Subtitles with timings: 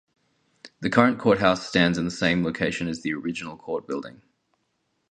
[0.79, 4.23] The current courthouse stands in the same location as the original court building.